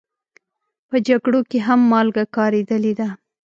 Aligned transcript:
په 0.89 0.95
جګړو 1.07 1.39
کې 1.49 1.57
هم 1.67 1.79
مالګه 1.91 2.23
کارېدلې 2.37 2.93
ده. 2.99 3.09